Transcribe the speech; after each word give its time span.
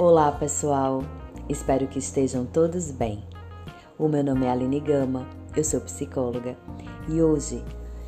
Olá 0.00 0.30
pessoal, 0.30 1.02
espero 1.48 1.88
que 1.88 1.98
estejam 1.98 2.46
todos 2.46 2.92
bem. 2.92 3.24
O 3.98 4.06
meu 4.06 4.22
nome 4.22 4.46
é 4.46 4.50
Aline 4.52 4.78
Gama, 4.78 5.26
eu 5.56 5.64
sou 5.64 5.80
psicóloga 5.80 6.56
e 7.08 7.20
hoje 7.20 7.64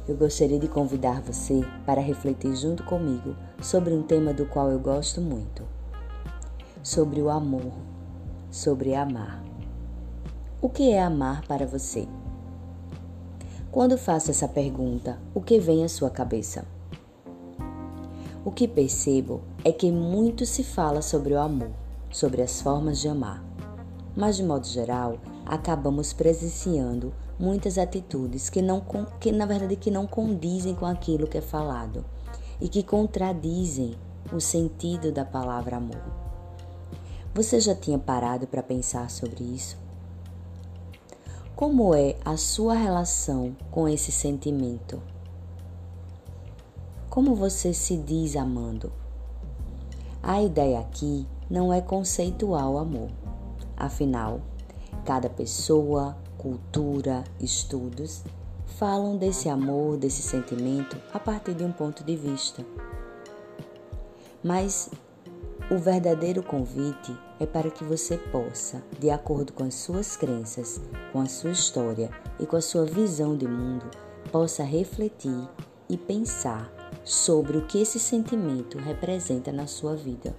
eu 0.06 0.16
gostaria 0.16 0.60
de 0.60 0.68
convidar 0.68 1.20
você 1.20 1.62
para 1.84 2.00
refletir 2.00 2.54
junto 2.54 2.84
comigo 2.84 3.34
sobre 3.60 3.92
um 3.92 4.04
tema 4.04 4.32
do 4.32 4.46
qual 4.46 4.70
eu 4.70 4.78
gosto 4.78 5.20
muito: 5.20 5.64
sobre 6.80 7.20
o 7.20 7.28
amor, 7.28 7.72
sobre 8.52 8.94
amar. 8.94 9.42
O 10.62 10.68
que 10.68 10.92
é 10.92 11.02
amar 11.02 11.44
para 11.44 11.66
você? 11.66 12.06
Quando 13.72 13.98
faço 13.98 14.30
essa 14.30 14.46
pergunta, 14.46 15.18
o 15.34 15.40
que 15.40 15.58
vem 15.58 15.82
à 15.82 15.88
sua 15.88 16.08
cabeça? 16.08 16.64
O 18.42 18.50
que 18.50 18.66
percebo 18.66 19.42
é 19.62 19.70
que 19.70 19.92
muito 19.92 20.46
se 20.46 20.64
fala 20.64 21.02
sobre 21.02 21.34
o 21.34 21.38
amor, 21.38 21.68
sobre 22.10 22.42
as 22.42 22.60
formas 22.60 22.98
de 22.98 23.08
amar. 23.08 23.44
Mas 24.16 24.36
de 24.36 24.42
modo 24.42 24.66
geral, 24.66 25.18
acabamos 25.46 26.12
presenciando 26.12 27.12
muitas 27.38 27.78
atitudes 27.78 28.50
que 28.50 28.60
não 28.60 28.82
que 29.18 29.32
na 29.32 29.46
verdade 29.46 29.76
que 29.76 29.90
não 29.90 30.06
condizem 30.06 30.74
com 30.74 30.84
aquilo 30.84 31.26
que 31.26 31.38
é 31.38 31.40
falado 31.40 32.04
e 32.60 32.68
que 32.68 32.82
contradizem 32.82 33.96
o 34.32 34.40
sentido 34.40 35.10
da 35.10 35.24
palavra 35.24 35.76
amor. 35.76 36.02
Você 37.34 37.60
já 37.60 37.74
tinha 37.74 37.98
parado 37.98 38.46
para 38.46 38.62
pensar 38.62 39.08
sobre 39.08 39.44
isso? 39.44 39.78
Como 41.54 41.94
é 41.94 42.16
a 42.24 42.36
sua 42.36 42.74
relação 42.74 43.56
com 43.70 43.88
esse 43.88 44.10
sentimento? 44.10 45.00
Como 47.08 47.34
você 47.34 47.72
se 47.72 47.96
diz 47.96 48.34
amando? 48.34 48.92
A 50.22 50.42
ideia 50.42 50.80
aqui 50.80 51.26
não 51.50 51.72
é 51.72 51.80
conceitual 51.80 52.78
amor. 52.78 53.10
Afinal, 53.76 54.40
cada 55.04 55.28
pessoa, 55.28 56.16
cultura, 56.38 57.24
estudos 57.40 58.22
falam 58.78 59.16
desse 59.16 59.48
amor, 59.48 59.96
desse 59.96 60.22
sentimento 60.22 60.96
a 61.12 61.18
partir 61.18 61.54
de 61.54 61.64
um 61.64 61.72
ponto 61.72 62.04
de 62.04 62.16
vista. 62.16 62.64
Mas 64.42 64.88
o 65.70 65.76
verdadeiro 65.76 66.42
convite 66.42 67.14
é 67.38 67.46
para 67.46 67.70
que 67.70 67.84
você 67.84 68.16
possa, 68.16 68.82
de 68.98 69.10
acordo 69.10 69.52
com 69.52 69.64
as 69.64 69.74
suas 69.74 70.16
crenças, 70.16 70.80
com 71.12 71.20
a 71.20 71.26
sua 71.26 71.50
história 71.50 72.10
e 72.38 72.46
com 72.46 72.56
a 72.56 72.62
sua 72.62 72.84
visão 72.84 73.36
de 73.36 73.46
mundo, 73.46 73.90
possa 74.32 74.62
refletir 74.62 75.48
e 75.88 75.96
pensar 75.98 76.72
sobre 77.04 77.58
o 77.58 77.66
que 77.66 77.80
esse 77.80 77.98
sentimento 77.98 78.78
representa 78.78 79.52
na 79.52 79.66
sua 79.66 79.94
vida. 79.94 80.34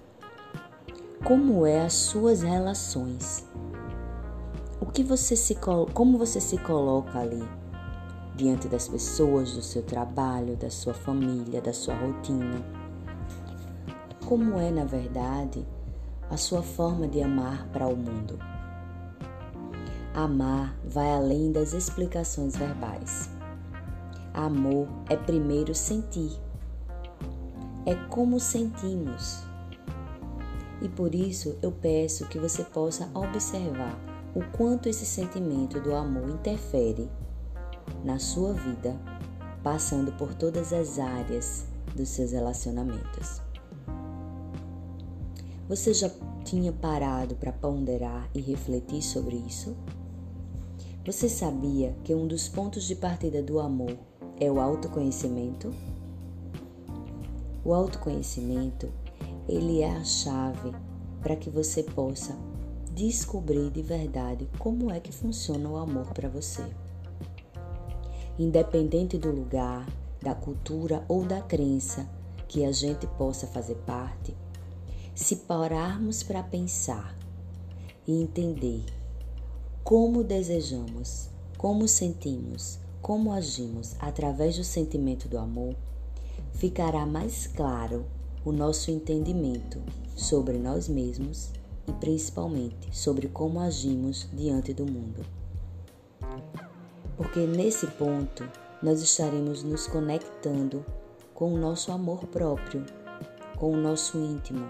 Como 1.24 1.66
é 1.66 1.84
as 1.84 1.92
suas 1.94 2.42
relações? 2.42 3.46
O 4.80 4.86
que 4.86 5.02
você 5.02 5.36
se 5.36 5.54
como 5.94 6.18
você 6.18 6.40
se 6.40 6.58
coloca 6.58 7.18
ali 7.18 7.42
diante 8.36 8.68
das 8.68 8.88
pessoas, 8.88 9.52
do 9.52 9.62
seu 9.62 9.82
trabalho, 9.82 10.56
da 10.56 10.70
sua 10.70 10.94
família, 10.94 11.60
da 11.60 11.72
sua 11.72 11.94
rotina? 11.94 12.82
como 14.32 14.58
é, 14.58 14.70
na 14.70 14.86
verdade, 14.86 15.62
a 16.30 16.38
sua 16.38 16.62
forma 16.62 17.06
de 17.06 17.20
amar 17.20 17.68
para 17.68 17.86
o 17.86 17.94
mundo. 17.94 18.38
Amar 20.14 20.74
vai 20.86 21.12
além 21.12 21.52
das 21.52 21.74
explicações 21.74 22.56
verbais. 22.56 23.28
Amor 24.32 24.88
é 25.10 25.16
primeiro 25.16 25.74
sentir. 25.74 26.32
É 27.84 27.94
como 28.08 28.40
sentimos. 28.40 29.44
E 30.82 30.88
por 30.88 31.14
isso 31.14 31.56
eu 31.62 31.70
peço 31.70 32.26
que 32.26 32.38
você 32.38 32.64
possa 32.64 33.08
observar 33.14 33.96
o 34.34 34.42
quanto 34.56 34.88
esse 34.88 35.06
sentimento 35.06 35.80
do 35.80 35.94
amor 35.94 36.28
interfere 36.28 37.08
na 38.04 38.18
sua 38.18 38.52
vida, 38.52 38.98
passando 39.62 40.10
por 40.12 40.34
todas 40.34 40.72
as 40.72 40.98
áreas 40.98 41.66
dos 41.94 42.08
seus 42.08 42.32
relacionamentos. 42.32 43.40
Você 45.68 45.94
já 45.94 46.10
tinha 46.44 46.72
parado 46.72 47.36
para 47.36 47.52
ponderar 47.52 48.28
e 48.34 48.40
refletir 48.40 49.02
sobre 49.02 49.36
isso? 49.36 49.76
Você 51.06 51.28
sabia 51.28 51.94
que 52.02 52.14
um 52.14 52.26
dos 52.26 52.48
pontos 52.48 52.84
de 52.84 52.96
partida 52.96 53.42
do 53.42 53.60
amor 53.60 53.96
é 54.40 54.50
o 54.50 54.60
autoconhecimento? 54.60 55.72
O 57.64 57.72
autoconhecimento, 57.72 58.88
ele 59.48 59.80
é 59.82 59.90
a 59.90 60.04
chave 60.04 60.72
para 61.20 61.36
que 61.36 61.50
você 61.50 61.82
possa 61.82 62.36
descobrir 62.92 63.70
de 63.70 63.82
verdade 63.82 64.48
como 64.58 64.90
é 64.90 65.00
que 65.00 65.12
funciona 65.12 65.68
o 65.68 65.76
amor 65.76 66.12
para 66.12 66.28
você. 66.28 66.64
Independente 68.38 69.18
do 69.18 69.30
lugar, 69.30 69.86
da 70.20 70.34
cultura 70.34 71.04
ou 71.08 71.24
da 71.24 71.40
crença 71.40 72.08
que 72.48 72.64
a 72.64 72.72
gente 72.72 73.06
possa 73.06 73.46
fazer 73.46 73.76
parte, 73.86 74.36
se 75.14 75.36
pararmos 75.36 76.22
para 76.22 76.42
pensar 76.42 77.16
e 78.06 78.22
entender 78.22 78.84
como 79.82 80.22
desejamos, 80.22 81.28
como 81.58 81.88
sentimos, 81.88 82.78
como 83.00 83.32
agimos 83.32 83.96
através 83.98 84.56
do 84.56 84.64
sentimento 84.64 85.28
do 85.28 85.38
amor, 85.38 85.74
ficará 86.52 87.04
mais 87.04 87.46
claro 87.46 88.06
o 88.44 88.52
nosso 88.52 88.90
entendimento 88.90 89.80
sobre 90.16 90.58
nós 90.58 90.88
mesmos 90.88 91.50
e 91.86 91.92
principalmente 91.92 92.94
sobre 92.96 93.28
como 93.28 93.60
agimos 93.60 94.28
diante 94.32 94.72
do 94.72 94.84
mundo. 94.84 95.24
Porque 97.16 97.40
nesse 97.40 97.86
ponto 97.86 98.48
nós 98.82 99.00
estaremos 99.00 99.62
nos 99.62 99.86
conectando 99.86 100.84
com 101.34 101.54
o 101.54 101.58
nosso 101.58 101.92
amor 101.92 102.26
próprio, 102.26 102.84
com 103.56 103.72
o 103.72 103.76
nosso 103.76 104.18
íntimo 104.18 104.68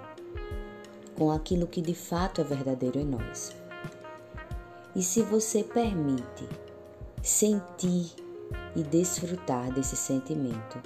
com 1.16 1.30
aquilo 1.30 1.66
que 1.66 1.80
de 1.80 1.94
fato 1.94 2.40
é 2.40 2.44
verdadeiro 2.44 2.98
em 2.98 3.04
nós. 3.04 3.54
E 4.94 5.02
se 5.02 5.22
você 5.22 5.62
permite 5.62 6.48
sentir 7.22 8.12
e 8.74 8.82
desfrutar 8.82 9.72
desse 9.72 9.96
sentimento, 9.96 10.82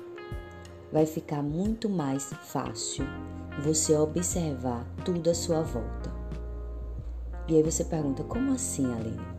vai 0.92 1.06
ficar 1.06 1.42
muito 1.42 1.88
mais 1.88 2.32
fácil 2.42 3.04
você 3.62 3.96
observar 3.96 4.86
tudo 5.04 5.30
à 5.30 5.34
sua 5.34 5.62
volta. 5.62 6.12
E 7.48 7.56
aí 7.56 7.62
você 7.62 7.84
pergunta: 7.84 8.22
como 8.24 8.52
assim, 8.52 8.92
Aline? 8.92 9.36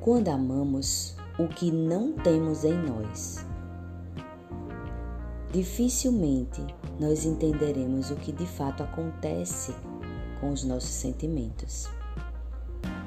Quando 0.00 0.28
amamos 0.28 1.16
o 1.38 1.48
que 1.48 1.70
não 1.70 2.12
temos 2.12 2.64
em 2.64 2.74
nós, 2.74 3.44
dificilmente 5.52 6.64
nós 6.98 7.24
entenderemos 7.24 8.10
o 8.10 8.16
que 8.16 8.32
de 8.32 8.46
fato 8.46 8.82
acontece 8.82 9.74
com 10.40 10.52
os 10.52 10.64
nossos 10.64 10.90
sentimentos. 10.90 11.88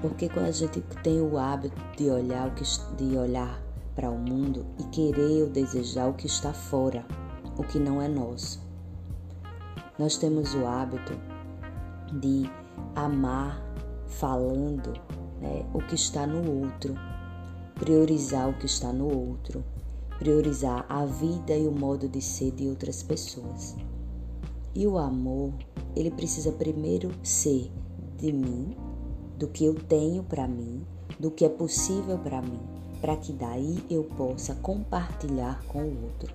Porque 0.01 0.27
quando 0.29 0.47
a 0.47 0.51
gente 0.51 0.81
tem 1.03 1.21
o 1.21 1.37
hábito 1.37 1.75
de 1.95 2.09
olhar 2.09 2.53
de 2.97 3.17
olhar 3.17 3.61
para 3.95 4.09
o 4.09 4.17
mundo 4.17 4.65
e 4.79 4.83
querer 4.85 5.43
ou 5.43 5.49
desejar 5.49 6.09
o 6.09 6.13
que 6.13 6.27
está 6.27 6.53
fora, 6.53 7.05
o 7.57 7.63
que 7.63 7.79
não 7.79 8.01
é 8.01 8.07
nosso. 8.07 8.61
Nós 9.97 10.17
temos 10.17 10.53
o 10.53 10.65
hábito 10.65 11.13
de 12.19 12.49
amar 12.95 13.61
falando 14.07 14.93
né, 15.39 15.65
o 15.73 15.79
que 15.79 15.95
está 15.95 16.25
no 16.25 16.63
outro, 16.63 16.95
priorizar 17.75 18.49
o 18.49 18.53
que 18.57 18.65
está 18.65 18.91
no 18.91 19.07
outro, 19.07 19.63
priorizar 20.19 20.85
a 20.87 21.05
vida 21.05 21.55
e 21.55 21.67
o 21.67 21.71
modo 21.71 22.07
de 22.07 22.21
ser 22.21 22.51
de 22.51 22.67
outras 22.67 23.01
pessoas. 23.01 23.75
E 24.73 24.87
o 24.87 24.97
amor, 24.97 25.53
ele 25.95 26.11
precisa 26.11 26.51
primeiro 26.51 27.11
ser 27.23 27.71
de 28.17 28.31
mim, 28.31 28.75
do 29.37 29.47
que 29.47 29.65
eu 29.65 29.73
tenho 29.73 30.23
para 30.23 30.47
mim, 30.47 30.85
do 31.19 31.31
que 31.31 31.43
é 31.43 31.49
possível 31.49 32.17
para 32.19 32.41
mim, 32.41 32.59
para 33.01 33.17
que 33.17 33.33
daí 33.33 33.83
eu 33.89 34.03
possa 34.03 34.53
compartilhar 34.55 35.61
com 35.67 35.79
o 35.79 36.03
outro. 36.03 36.33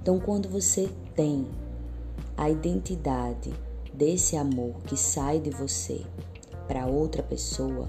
Então, 0.00 0.20
quando 0.20 0.48
você 0.48 0.88
tem 1.14 1.46
a 2.36 2.50
identidade 2.50 3.52
desse 3.92 4.36
amor 4.36 4.74
que 4.86 4.96
sai 4.96 5.40
de 5.40 5.50
você 5.50 6.04
para 6.68 6.86
outra 6.86 7.22
pessoa, 7.22 7.88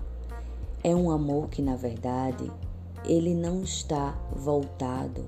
é 0.83 0.95
um 0.95 1.11
amor 1.11 1.49
que 1.49 1.61
na 1.61 1.75
verdade 1.75 2.49
ele 3.03 3.35
não 3.35 3.61
está 3.61 4.17
voltado 4.35 5.25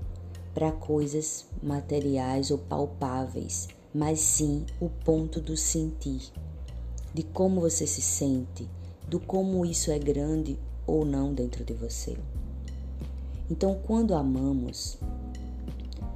para 0.53 0.71
coisas 0.71 1.45
materiais 1.61 2.49
ou 2.49 2.57
palpáveis, 2.57 3.67
mas 3.93 4.19
sim 4.19 4.65
o 4.79 4.89
ponto 4.89 5.39
do 5.39 5.55
sentir, 5.57 6.31
de 7.13 7.23
como 7.23 7.61
você 7.61 7.85
se 7.85 8.01
sente, 8.01 8.67
do 9.07 9.19
como 9.19 9.65
isso 9.65 9.91
é 9.91 9.99
grande 9.99 10.57
ou 10.89 11.05
não 11.05 11.33
dentro 11.33 11.63
de 11.63 11.73
você. 11.73 12.17
Então, 13.49 13.79
quando 13.85 14.13
amamos, 14.13 14.97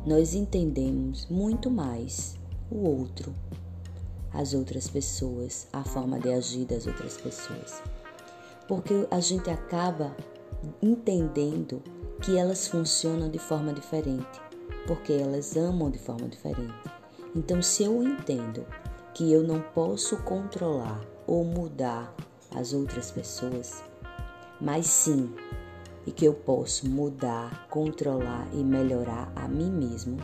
nós 0.06 0.34
entendemos 0.34 1.28
muito 1.30 1.70
mais 1.72 2.38
o 2.70 2.88
outro, 2.88 3.34
as 4.32 4.54
outras 4.54 4.88
pessoas, 4.88 5.68
a 5.72 5.84
forma 5.84 6.20
de 6.20 6.32
agir 6.32 6.66
das 6.66 6.86
outras 6.86 7.18
pessoas. 7.18 7.82
Porque 8.68 9.08
a 9.10 9.20
gente 9.20 9.50
acaba 9.50 10.16
entendendo 10.82 11.82
que 12.22 12.38
elas 12.38 12.68
funcionam 12.68 13.30
de 13.30 13.40
forma 13.40 13.74
diferente, 13.74 14.42
porque 14.88 15.14
elas 15.14 15.56
amam 15.56 15.90
de 15.90 16.00
forma 16.00 16.28
diferente. 16.28 16.74
Então, 17.36 17.62
se 17.62 17.84
eu 17.84 18.04
entendo 18.04 18.66
que 19.14 19.32
eu 19.32 19.44
não 19.44 19.60
posso 19.60 20.18
controlar 20.18 21.02
ou 21.26 21.44
mudar 21.44 22.14
as 22.56 22.74
outras 22.74 23.12
pessoas, 23.12 23.84
mas 24.64 24.88
sim 24.88 25.30
e 26.08 26.12
que 26.12 26.26
eu 26.26 26.34
posso 26.34 26.90
mudar, 26.90 27.68
controlar 27.70 28.48
e 28.54 28.64
melhorar 28.64 29.32
a 29.36 29.48
mim 29.48 29.70
mesmo, 29.70 30.18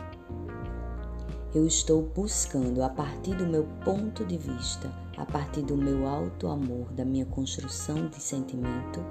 eu 1.54 1.66
estou 1.66 2.02
buscando 2.02 2.82
a 2.82 2.88
partir 2.88 3.34
do 3.34 3.46
meu 3.46 3.64
ponto 3.84 4.24
de 4.24 4.38
vista, 4.38 4.90
a 5.16 5.26
partir 5.26 5.62
do 5.62 5.76
meu 5.76 6.06
alto 6.06 6.48
amor, 6.48 6.90
da 6.92 7.04
minha 7.04 7.26
construção 7.26 8.08
de 8.08 8.20
sentimento, 8.20 9.04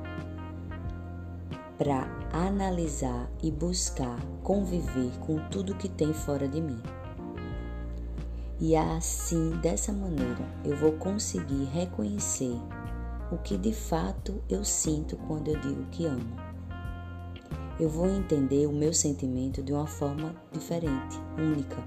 para 1.77 2.07
analisar 2.33 3.29
e 3.43 3.51
buscar 3.51 4.19
conviver 4.43 5.11
com 5.19 5.37
tudo 5.49 5.75
que 5.75 5.89
tem 5.89 6.13
fora 6.13 6.47
de 6.47 6.61
mim. 6.61 6.81
E 8.59 8.75
assim, 8.75 9.51
dessa 9.61 9.93
maneira, 9.93 10.45
eu 10.65 10.75
vou 10.75 10.93
conseguir 10.93 11.65
reconhecer 11.65 12.57
o 13.31 13.37
que 13.37 13.57
de 13.57 13.73
fato 13.73 14.41
eu 14.49 14.63
sinto 14.63 15.15
quando 15.27 15.49
eu 15.49 15.59
digo 15.59 15.85
que 15.91 16.05
amo. 16.05 16.35
Eu 17.79 17.87
vou 17.87 18.07
entender 18.07 18.67
o 18.67 18.73
meu 18.73 18.93
sentimento 18.93 19.61
de 19.63 19.71
uma 19.71 19.87
forma 19.87 20.35
diferente, 20.51 21.17
única, 21.37 21.77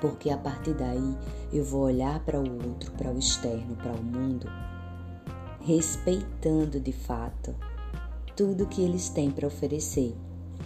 porque 0.00 0.30
a 0.30 0.38
partir 0.38 0.74
daí 0.74 1.16
eu 1.52 1.64
vou 1.64 1.82
olhar 1.82 2.20
para 2.20 2.40
o 2.40 2.68
outro, 2.68 2.92
para 2.92 3.10
o 3.10 3.18
externo, 3.18 3.76
para 3.76 3.92
o 3.92 4.02
mundo, 4.02 4.46
respeitando 5.60 6.80
de 6.80 6.92
fato 6.92 7.54
tudo 8.36 8.66
que 8.66 8.80
eles 8.80 9.08
têm 9.08 9.30
para 9.30 9.46
oferecer 9.46 10.14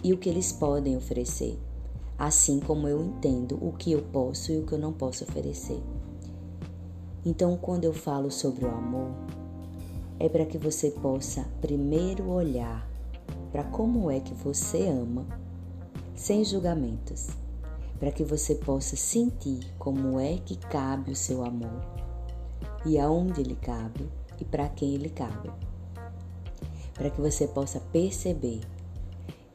e 0.03 0.13
o 0.13 0.17
que 0.17 0.29
eles 0.29 0.51
podem 0.51 0.95
oferecer, 0.95 1.59
assim 2.17 2.59
como 2.59 2.87
eu 2.87 3.03
entendo 3.03 3.57
o 3.61 3.71
que 3.73 3.91
eu 3.91 4.03
posso 4.03 4.51
e 4.51 4.59
o 4.59 4.65
que 4.65 4.73
eu 4.73 4.79
não 4.79 4.93
posso 4.93 5.23
oferecer. 5.23 5.81
Então, 7.25 7.57
quando 7.57 7.85
eu 7.85 7.93
falo 7.93 8.29
sobre 8.29 8.65
o 8.65 8.69
amor, 8.69 9.11
é 10.19 10.29
para 10.29 10.45
que 10.45 10.57
você 10.57 10.91
possa 10.91 11.45
primeiro 11.61 12.29
olhar 12.29 12.87
para 13.51 13.63
como 13.63 14.09
é 14.09 14.19
que 14.19 14.33
você 14.33 14.87
ama, 14.87 15.27
sem 16.15 16.43
julgamentos, 16.43 17.29
para 17.99 18.11
que 18.11 18.23
você 18.23 18.55
possa 18.55 18.95
sentir 18.95 19.71
como 19.77 20.19
é 20.19 20.37
que 20.37 20.57
cabe 20.57 21.11
o 21.11 21.15
seu 21.15 21.45
amor 21.45 21.81
e 22.85 22.97
aonde 22.97 23.41
ele 23.41 23.55
cabe 23.55 24.09
e 24.39 24.43
para 24.43 24.67
quem 24.69 24.95
ele 24.95 25.09
cabe. 25.09 25.51
Para 26.95 27.09
que 27.09 27.21
você 27.21 27.47
possa 27.47 27.79
perceber 27.79 28.61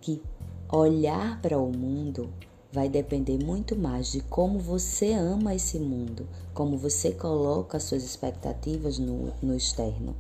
que 0.00 0.22
olhar 0.70 1.40
para 1.40 1.58
o 1.58 1.76
mundo 1.76 2.31
vai 2.72 2.88
depender 2.88 3.43
muito 3.43 3.76
mais 3.76 4.12
de 4.12 4.20
como 4.20 4.58
você 4.58 5.12
ama 5.12 5.55
esse 5.55 5.78
mundo, 5.78 6.28
como 6.55 6.76
você 6.76 7.12
coloca 7.12 7.81
suas 7.81 8.05
expectativas 8.05 8.99
no, 8.99 9.32
no 9.43 9.56
externo, 9.56 10.14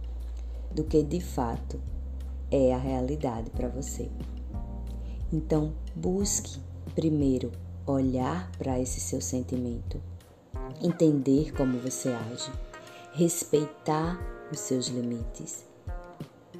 do 0.70 0.84
que 0.84 1.02
de 1.02 1.20
fato 1.20 1.80
é 2.50 2.74
a 2.74 2.78
realidade 2.78 3.50
para 3.50 3.68
você. 3.68 4.08
Então, 5.32 5.72
busque 5.94 6.60
primeiro 6.94 7.52
olhar 7.86 8.50
para 8.58 8.78
esse 8.78 9.00
seu 9.00 9.20
sentimento, 9.20 10.00
entender 10.82 11.52
como 11.52 11.78
você 11.78 12.08
age, 12.08 12.50
respeitar 13.12 14.18
os 14.50 14.60
seus 14.60 14.88
limites 14.88 15.68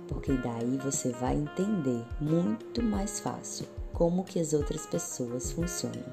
porque 0.08 0.32
daí 0.32 0.78
você 0.78 1.10
vai 1.12 1.36
entender 1.36 2.04
muito 2.20 2.82
mais 2.82 3.20
fácil 3.20 3.66
como 3.92 4.24
que 4.24 4.40
as 4.40 4.52
outras 4.52 4.86
pessoas 4.86 5.52
funcionam. 5.52 6.04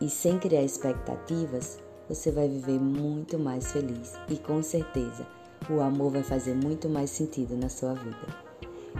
E 0.00 0.08
sem 0.08 0.38
criar 0.38 0.62
expectativas, 0.62 1.78
você 2.08 2.30
vai 2.30 2.48
viver 2.48 2.78
muito 2.78 3.38
mais 3.38 3.72
feliz 3.72 4.12
e 4.28 4.36
com 4.36 4.62
certeza 4.62 5.26
o 5.70 5.80
amor 5.80 6.12
vai 6.12 6.22
fazer 6.22 6.54
muito 6.54 6.88
mais 6.88 7.10
sentido 7.10 7.56
na 7.56 7.68
sua 7.68 7.94
vida. 7.94 8.46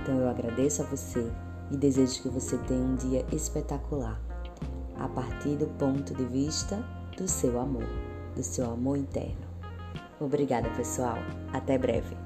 Então 0.02 0.18
eu 0.18 0.28
agradeço 0.28 0.82
a 0.82 0.86
você 0.86 1.30
e 1.70 1.76
desejo 1.76 2.22
que 2.22 2.28
você 2.28 2.56
tenha 2.58 2.80
um 2.80 2.94
dia 2.94 3.24
espetacular, 3.32 4.20
a 4.98 5.08
partir 5.08 5.56
do 5.56 5.66
ponto 5.78 6.14
de 6.14 6.24
vista 6.24 6.82
do 7.16 7.28
seu 7.28 7.58
amor, 7.58 7.88
do 8.34 8.42
seu 8.42 8.70
amor 8.70 8.98
interno. 8.98 9.46
Obrigada, 10.20 10.68
pessoal. 10.70 11.18
Até 11.52 11.76
breve. 11.76 12.25